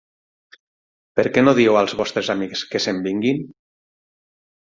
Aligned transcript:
Per 1.19 1.25
què 1.35 1.43
no 1.43 1.53
dieu 1.59 1.77
als 1.81 1.93
vostres 2.01 2.31
amics 2.35 2.63
que 2.73 2.83
se'n 2.87 3.05
vinguin? 3.09 3.43